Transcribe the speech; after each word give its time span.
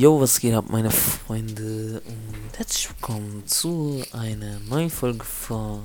Yo, 0.00 0.16
was 0.18 0.40
geht 0.40 0.54
ab, 0.54 0.64
meine 0.70 0.90
Freunde? 0.90 2.00
Und 2.06 2.56
herzlich 2.56 2.88
willkommen 2.88 3.46
zu 3.46 4.02
einer 4.12 4.58
neuen 4.60 4.88
Folge 4.88 5.22
von 5.22 5.82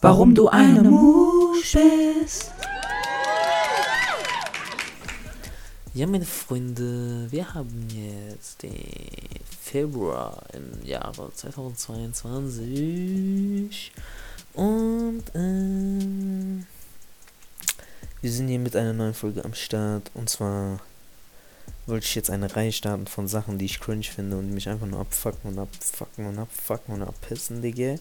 Warum 0.00 0.34
du 0.34 0.48
eine 0.48 0.82
Musch 0.82 1.74
bist. 1.74 2.50
Ja, 5.92 6.06
meine 6.06 6.24
Freunde, 6.24 7.30
wir 7.30 7.52
haben 7.52 7.86
jetzt 7.90 8.62
den 8.62 8.80
Februar 9.60 10.42
im 10.54 10.82
Jahre 10.82 11.30
2022 11.34 13.92
und 14.54 15.22
ähm, 15.34 16.64
wir 18.22 18.32
sind 18.32 18.48
hier 18.48 18.58
mit 18.58 18.74
einer 18.74 18.94
neuen 18.94 19.12
Folge 19.12 19.44
am 19.44 19.52
Start 19.52 20.10
und 20.14 20.30
zwar 20.30 20.80
wollte 21.86 22.06
ich 22.06 22.14
jetzt 22.14 22.30
eine 22.30 22.54
Reihe 22.54 22.72
starten 22.72 23.06
von 23.06 23.28
Sachen, 23.28 23.58
die 23.58 23.66
ich 23.66 23.80
cringe 23.80 24.04
finde 24.04 24.36
und 24.36 24.52
mich 24.52 24.68
einfach 24.68 24.86
nur 24.86 25.00
abfucken 25.00 25.50
und 25.50 25.58
abfucken 25.58 26.26
und 26.26 26.38
abfucken 26.38 26.94
und 26.94 27.02
abpissen, 27.02 27.62
Digga. 27.62 27.96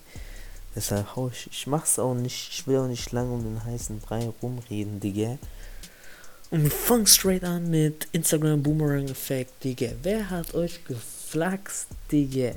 Deshalb 0.76 1.16
hau 1.16 1.30
ich, 1.30 1.48
ich 1.52 1.68
mach's 1.68 2.00
auch 2.00 2.14
nicht, 2.14 2.50
ich 2.52 2.68
will 2.68 2.78
auch 2.78 2.88
nicht 2.88 3.12
lange 3.12 3.32
um 3.34 3.44
den 3.44 3.64
heißen 3.64 4.00
Brei 4.00 4.32
rumreden, 4.42 5.00
Digga. 5.00 5.38
Und 6.50 6.64
wir 6.64 6.72
fangen 6.72 7.08
straight 7.08 7.44
an 7.44 7.70
mit 7.70 8.08
Instagram 8.12 8.62
Boomerang 8.64 9.08
Effekt, 9.08 9.64
Digga. 9.64 9.90
Wer 10.02 10.30
hat 10.30 10.54
euch 10.54 10.84
geflaxt, 10.86 11.88
Digga? 12.12 12.54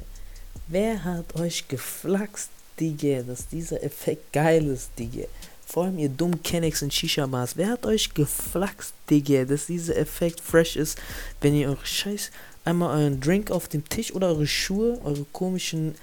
Wer 0.68 1.04
hat 1.04 1.34
euch 1.36 1.68
geflaxt, 1.68 2.50
Digga, 2.78 3.22
dass 3.22 3.48
dieser 3.48 3.82
Effekt 3.82 4.32
geil 4.32 4.66
ist, 4.66 4.90
Digga? 4.98 5.26
Vor 5.66 5.84
allem 5.84 5.98
ihr 5.98 6.08
dummen 6.08 6.42
Kennex 6.42 6.82
und 6.82 6.94
Shisha-Bars. 6.94 7.56
Wer 7.56 7.68
hat 7.68 7.86
euch 7.86 8.14
geflaxt, 8.14 8.94
Digga, 9.10 9.44
dass 9.44 9.66
dieser 9.66 9.96
Effekt 9.96 10.40
fresh 10.40 10.76
ist, 10.76 10.98
wenn 11.40 11.54
ihr 11.54 11.68
eure 11.68 11.84
Scheiß 11.84 12.30
einmal 12.64 13.00
euren 13.00 13.20
Drink 13.20 13.50
auf 13.50 13.68
dem 13.68 13.88
Tisch 13.88 14.14
oder 14.14 14.28
eure 14.28 14.46
Schuhe, 14.46 15.00
eure 15.04 15.24
komischen 15.32 15.94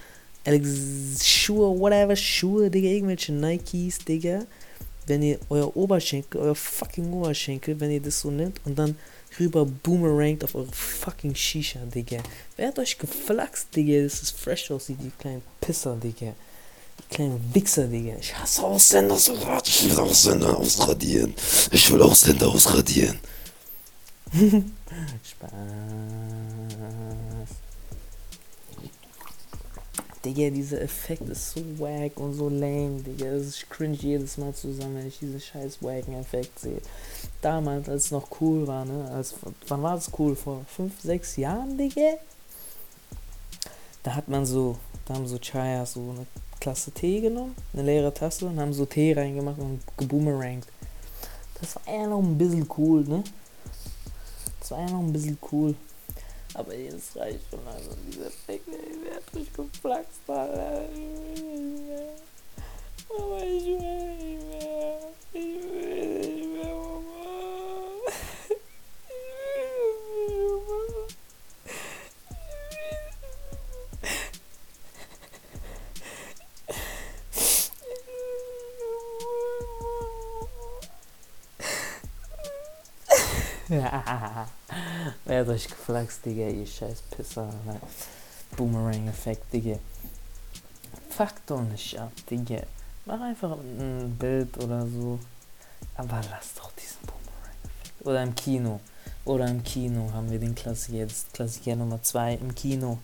Alex 0.44 1.26
Schuhe, 1.26 1.78
whatever, 1.78 2.14
Schuhe, 2.14 2.70
Digga, 2.70 2.88
irgendwelche 2.88 3.32
Nikes, 3.32 3.98
Digga. 3.98 4.44
Wenn 5.06 5.22
ihr 5.22 5.38
euer 5.50 5.74
Oberschenkel, 5.76 6.40
euer 6.40 6.54
fucking 6.54 7.12
Oberschenkel, 7.12 7.78
wenn 7.80 7.90
ihr 7.90 8.00
das 8.00 8.20
so 8.20 8.30
nimmt 8.30 8.60
und 8.64 8.78
dann 8.78 8.96
rüber 9.38 9.64
boomerangt 9.64 10.44
auf 10.44 10.54
eure 10.54 10.72
fucking 10.72 11.34
Shisha, 11.34 11.80
Digga. 11.86 12.18
Wer 12.56 12.68
hat 12.68 12.78
euch 12.78 12.98
geflaxt, 12.98 13.74
Digga, 13.74 14.02
dass 14.02 14.22
es 14.22 14.30
fresh 14.30 14.70
aussieht, 14.70 14.98
die 15.02 15.10
kleinen 15.18 15.42
Pisser, 15.60 15.96
Digga. 15.96 16.34
Die 16.98 17.14
kleinen 17.14 17.54
Wichser, 17.54 17.86
Digga. 17.86 18.16
Ich 18.18 18.36
hasse 18.36 18.62
Ausländer 18.62 19.16
so 19.16 19.38
hart. 19.46 19.68
Ich 19.68 19.84
will 19.90 19.98
Ausländer 19.98 20.56
ausradieren. 20.56 21.34
Ich 21.70 21.90
will 21.92 22.02
Ausländer 22.02 22.48
ausradieren. 22.48 23.18
Spaß. 25.22 25.50
Digga, 30.24 30.48
dieser 30.48 30.80
Effekt 30.80 31.28
ist 31.28 31.50
so 31.50 31.60
wack 31.78 32.18
und 32.18 32.32
so 32.32 32.48
lame, 32.48 33.02
Digga. 33.02 33.30
Das 33.32 33.42
ist 33.42 33.68
cringe 33.68 33.96
jedes 33.96 34.38
Mal 34.38 34.54
zusammen, 34.54 34.96
wenn 34.96 35.08
ich 35.08 35.18
diesen 35.18 35.40
scheiß 35.40 35.82
wacken 35.82 36.14
Effekt 36.14 36.58
sehe. 36.58 36.80
Damals, 37.42 37.88
als 37.90 38.06
es 38.06 38.10
noch 38.10 38.28
cool 38.40 38.66
war, 38.66 38.86
ne? 38.86 39.10
Als, 39.10 39.34
wann 39.68 39.82
war 39.82 39.98
es 39.98 40.10
cool? 40.18 40.34
Vor 40.34 40.64
5, 40.74 40.92
6 41.02 41.36
Jahren, 41.36 41.76
Digga? 41.76 42.14
Da 44.02 44.14
hat 44.14 44.28
man 44.28 44.46
so, 44.46 44.78
da 45.04 45.14
haben 45.14 45.26
so 45.26 45.38
Chaya 45.38 45.84
so 45.84 46.00
eine 46.00 46.26
Klasse 46.64 46.92
Tee 46.92 47.20
genommen, 47.20 47.54
eine 47.74 47.82
leere 47.82 48.14
Tasse 48.14 48.46
und 48.46 48.58
haben 48.58 48.72
so 48.72 48.86
Tee 48.86 49.12
reingemacht 49.12 49.58
und 49.58 49.82
geboomerangt. 49.98 50.66
Das 51.60 51.76
war 51.76 51.94
ja 51.94 52.06
noch 52.06 52.22
ein 52.22 52.38
bisschen 52.38 52.66
cool, 52.78 53.04
ne? 53.04 53.22
Das 54.60 54.70
war 54.70 54.80
ja 54.80 54.88
noch 54.88 55.00
ein 55.00 55.12
bisschen 55.12 55.36
cool. 55.52 55.74
Aber 56.54 56.74
jetzt 56.74 57.14
reicht 57.16 57.40
schon 57.50 57.60
also 57.68 57.90
dieser 58.06 58.28
Effekt, 58.28 58.66
ey, 58.68 58.96
wer 59.02 59.16
hat 59.16 59.34
mich 59.34 59.52
geflaxt, 59.52 60.20
Alter? 60.26 60.88
Wer 83.68 85.40
hat 85.40 85.48
euch 85.48 85.68
geflaxt, 85.68 86.26
Digga, 86.26 86.48
ihr 86.48 86.66
scheiß 86.66 87.00
Pisser, 87.10 87.48
Alter. 87.66 87.80
Boomerang-Effekt, 88.56 89.50
Digga. 89.54 89.78
Fuck 91.08 91.46
doch 91.46 91.62
nicht 91.62 91.98
ab, 91.98 92.12
Digga. 92.30 92.62
Mach 93.06 93.20
einfach 93.22 93.52
ein 93.52 94.14
Bild 94.18 94.62
oder 94.62 94.86
so. 94.86 95.18
Aber 95.96 96.20
lass 96.30 96.54
doch 96.56 96.72
diesen 96.72 96.98
Boomerang-Effekt. 97.06 98.06
Oder 98.06 98.22
im 98.22 98.34
Kino. 98.34 98.80
Oder 99.24 99.48
im 99.48 99.64
Kino 99.64 100.12
haben 100.12 100.30
wir 100.30 100.38
den 100.38 100.54
Klassiker, 100.54 100.98
jetzt 100.98 101.32
Klassiker 101.32 101.74
Nummer 101.74 102.02
2 102.02 102.34
im 102.34 102.54
Kino. 102.54 102.98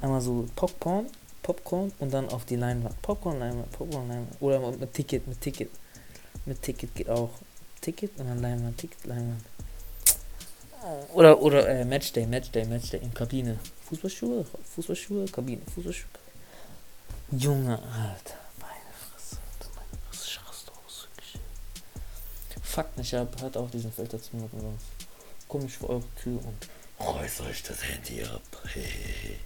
Einmal 0.00 0.20
so 0.20 0.46
Popcorn, 0.54 1.06
Popcorn 1.42 1.90
und 1.98 2.14
dann 2.14 2.28
auf 2.28 2.44
die 2.44 2.54
Leinwand. 2.54 3.02
Popcorn, 3.02 3.40
Leinwand, 3.40 3.72
Popcorn, 3.72 4.06
Leinwand. 4.06 4.40
Oder 4.40 4.60
mit 4.70 4.94
Ticket, 4.94 5.26
mit 5.26 5.40
Ticket. 5.40 5.70
Mit 6.46 6.62
Ticket 6.62 6.94
geht 6.94 7.10
auch. 7.10 7.30
Ticket 7.80 8.16
und 8.20 8.28
dann 8.28 8.40
Leinwand, 8.40 8.78
Ticket, 8.78 9.04
Leinwand. 9.04 9.42
Oder, 11.12 11.40
oder 11.40 11.68
äh, 11.68 11.84
Matchday, 11.84 12.26
Matchday, 12.26 12.64
Matchday 12.64 13.00
in 13.00 13.12
Kabine. 13.12 13.58
Fußballschuhe, 13.88 14.44
Fußballschuhe, 14.74 15.26
Kabine, 15.26 15.62
Fußballschuhe. 15.74 16.10
Junge, 17.32 17.72
Alter, 17.72 18.38
meine 18.60 18.92
Fresse, 18.92 19.36
Alter, 19.36 19.70
meine 19.74 20.02
Fresse, 20.08 20.24
ich 20.26 20.40
raste 20.48 20.72
aus, 20.86 21.08
wirklich. 21.08 21.40
Fuck 22.62 22.96
nicht 22.96 23.14
ab, 23.14 23.34
hört 23.40 23.56
auf 23.56 23.70
diesen 23.70 23.92
Filter 23.92 24.20
zu 24.20 24.30
benutzen, 24.30 24.60
sonst 24.60 24.84
komm 25.48 25.68
vor 25.68 25.90
eure 25.90 26.14
Tür 26.22 26.38
und 26.44 26.68
Reißt 27.00 27.42
euch 27.42 27.62
das 27.62 27.84
Handy 27.84 28.24
ab. 28.24 28.42
Hey. 28.72 29.38